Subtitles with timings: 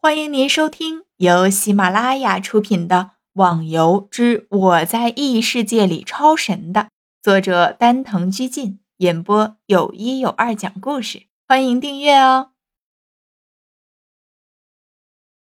[0.00, 2.96] 欢迎您收听由喜马拉雅出品的
[3.32, 6.90] 《网游之我在异世界里超神》的
[7.20, 11.26] 作者丹藤居进演播，有一有二讲故事。
[11.48, 12.52] 欢迎订阅哦。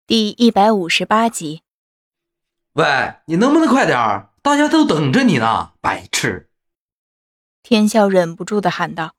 [0.07, 1.61] 第一百五十八集。
[2.73, 4.33] 喂，你能不能快点儿？
[4.41, 6.49] 大家都等着你呢，白痴！
[7.61, 9.13] 天笑忍不住的喊道，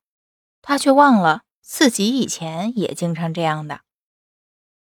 [0.61, 3.83] 他却忘了自己以前也经常这样的。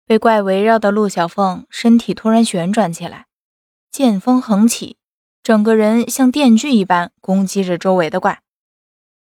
[0.07, 3.27] 被怪围绕的陆小凤身体突然旋转起来，
[3.91, 4.99] 剑锋横起，
[5.43, 8.41] 整个人像电锯一般攻击着周围的怪。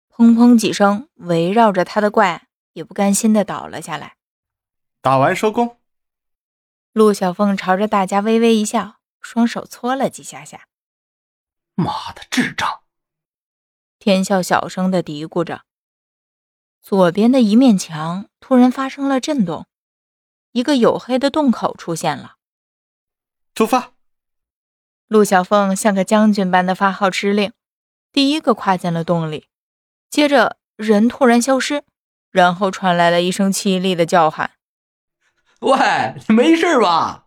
[0.08, 4.16] 砰砰几声，围绕着他的怪也不甘心的倒了下来。
[5.02, 5.76] 打完收工。
[6.92, 10.66] 陆小凤朝着大家微微一笑，双手搓了几下下。
[11.74, 12.80] 妈的，智障！
[13.98, 15.62] 天笑小声的嘀咕着。
[16.80, 19.66] 左边的一面墙突然发生了震动。
[20.52, 22.36] 一个黝黑的洞口出现了。
[23.54, 23.92] 出发！
[25.06, 27.52] 陆小凤像个将军般的发号施令，
[28.12, 29.48] 第一个跨进了洞里。
[30.08, 31.84] 接着，人突然消失，
[32.30, 34.52] 然后传来了一声凄厉的叫喊
[35.60, 37.26] ：“喂，你没事吧？”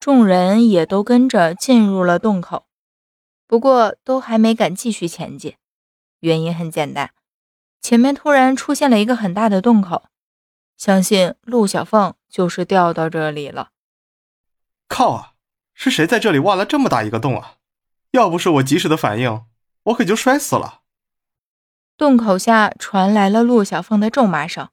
[0.00, 2.66] 众人也都跟着进入了洞口，
[3.46, 5.56] 不过都还没敢继续前进。
[6.20, 7.12] 原因很简单，
[7.80, 10.09] 前面突然出现了一个很大的洞口。
[10.80, 13.72] 相信陆小凤就是掉到这里了。
[14.88, 15.34] 靠啊！
[15.74, 17.56] 是谁在这里挖了这么大一个洞啊？
[18.12, 19.44] 要不是我及时的反应，
[19.82, 20.80] 我可就摔死了。
[21.98, 24.70] 洞口下传来了陆小凤的咒骂声。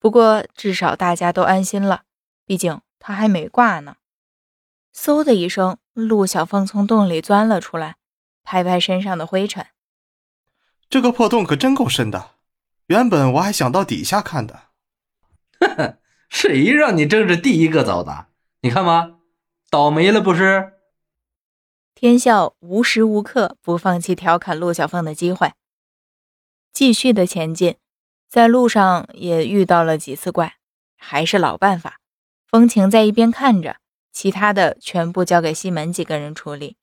[0.00, 2.02] 不过至少大家都安心了，
[2.44, 3.98] 毕竟她还没挂呢。
[4.92, 7.94] 嗖的一声，陆小凤从洞里钻了出来，
[8.42, 9.64] 拍拍身上的灰尘。
[10.88, 12.32] 这个破洞可真够深的，
[12.86, 14.69] 原本我还想到底下看的。
[16.28, 18.26] 谁让你争着第一个走的？
[18.62, 19.18] 你看吧，
[19.70, 20.72] 倒霉了不是？
[21.94, 25.52] 天笑无时无刻不放弃调侃陆小凤的机会，
[26.72, 27.76] 继续的前进，
[28.28, 30.54] 在路上也遇到了几次怪，
[30.96, 32.00] 还是老办法。
[32.46, 33.76] 风情在一边看着，
[34.12, 36.76] 其他的全部交给西门几个人处理。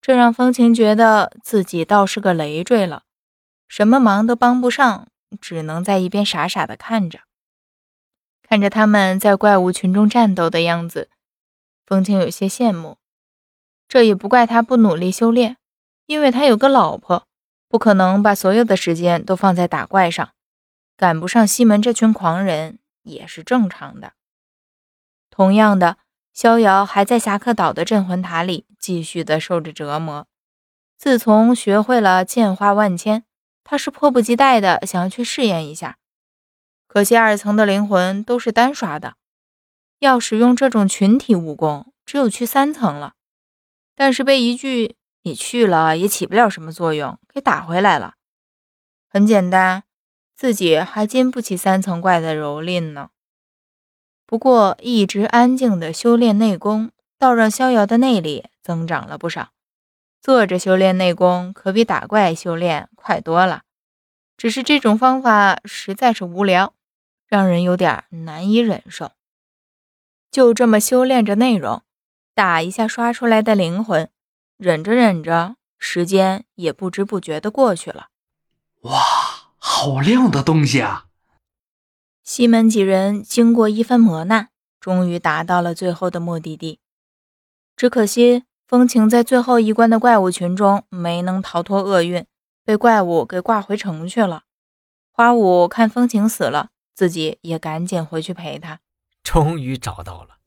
[0.00, 3.04] 这让风情觉得自己倒是个累赘了，
[3.68, 5.08] 什么忙都帮不上，
[5.40, 7.20] 只能在一边傻傻的看着。
[8.52, 11.08] 看着他们在怪物群中战斗的样子，
[11.86, 12.98] 风清有些羡慕。
[13.88, 15.56] 这也不怪他不努力修炼，
[16.04, 17.26] 因为他有个老婆，
[17.66, 20.32] 不可能把所有的时间都放在打怪上，
[20.98, 24.12] 赶不上西门这群狂人也是正常的。
[25.30, 25.96] 同样的，
[26.34, 30.26] 逍遥还在侠客岛的镇魂塔里继续的受着折磨。
[30.98, 33.24] 自从学会了剑花万千，
[33.64, 35.96] 他是迫不及待的想要去试验一下。
[36.92, 39.14] 可惜二层的灵魂都是单刷的，
[40.00, 43.14] 要使用这种群体武功，只有去三层了。
[43.96, 48.16] 但是被一句“你去了也起不了什么作用”给打回来了。
[49.08, 49.84] 很简单，
[50.36, 53.08] 自己还经不起三层怪的蹂躏呢。
[54.26, 59.48] 不过一直安静的修炼内功，倒让逍遥的内力增长了不少。
[60.20, 63.62] 坐着修炼内功，可比打怪修炼快多了。
[64.36, 66.74] 只是这种方法实在是无聊。
[67.32, 69.12] 让人有点难以忍受。
[70.30, 71.80] 就这么修炼着内容，
[72.34, 74.10] 打一下刷出来的灵魂，
[74.58, 78.08] 忍着忍着，时间也不知不觉的过去了。
[78.82, 79.00] 哇，
[79.56, 81.06] 好亮的东西啊！
[82.22, 86.80] 西门几人经过一番磨难，终于达到了最后的目的地。
[87.74, 92.26] 只可惜风情在最后一关的怪物群中没能逃脱厄运，
[92.62, 94.42] 被怪物给挂回城去了。
[95.10, 96.71] 花舞看风情死了。
[96.94, 98.80] 自己也赶紧回去陪他。
[99.22, 100.38] 终于找到了，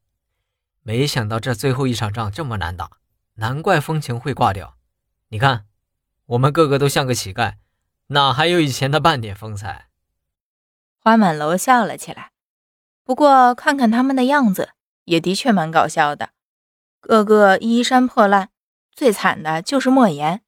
[0.81, 2.97] 没想到这最后一场仗这么难打，
[3.35, 4.77] 难怪风情会挂掉。
[5.29, 5.65] 你看，
[6.27, 7.55] 我们个个都像个乞丐，
[8.07, 9.89] 哪还有以前的半点风采？
[10.99, 12.31] 花满楼笑了起来。
[13.03, 14.71] 不过看看他们的样子，
[15.05, 16.31] 也的确蛮搞笑的，
[16.99, 18.49] 个个衣衫破烂，
[18.91, 20.41] 最惨的就是莫言，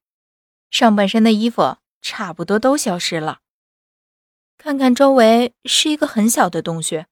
[0.69, 3.39] 上半身的衣服差不多都消失了。
[4.57, 7.05] 看看周围是一个很小的洞穴，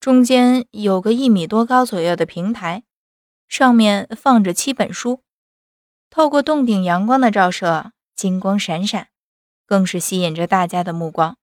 [0.00, 2.84] 中间有个一米多高左右的平台，
[3.48, 5.22] 上面放着七本书。
[6.08, 9.08] 透过洞顶阳光的照射，金光闪闪，
[9.66, 11.36] 更是吸引着大家的目光。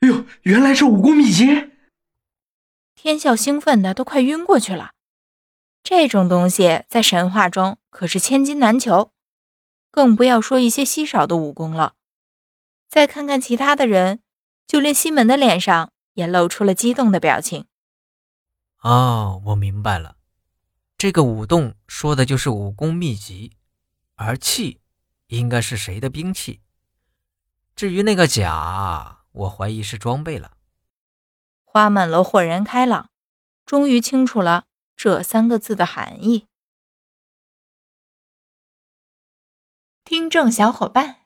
[0.00, 1.70] 哎呦，原来是武功秘籍！
[2.94, 4.90] 天笑兴奋的都快晕过去了。
[5.84, 9.12] 这种东西在神话中可是千金难求，
[9.92, 11.94] 更不要说一些稀少的武功了。
[12.96, 14.22] 再看看其他的人，
[14.66, 17.66] 就连西门的脸上也露出了激动的表情。
[18.78, 20.16] 哦，我明白了，
[20.96, 23.58] 这个武动说的就是武功秘籍，
[24.14, 24.80] 而气
[25.26, 26.62] 应该是谁的兵器。
[27.74, 30.56] 至于那个甲，我怀疑是装备了。
[31.64, 33.10] 花满楼豁然开朗，
[33.66, 34.64] 终于清楚了
[34.96, 36.46] 这三个字的含义。
[40.02, 41.25] 听众小伙伴，